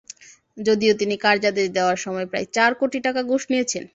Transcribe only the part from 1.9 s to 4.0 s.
সময় প্রায় চার কোটি টাকা ঘুষ নিয়েছেন।